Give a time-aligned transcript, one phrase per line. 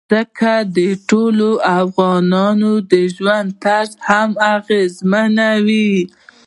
[0.09, 0.79] ځمکه د
[1.09, 1.49] ټولو
[1.81, 5.93] افغانانو د ژوند طرز هم اغېزمنوي.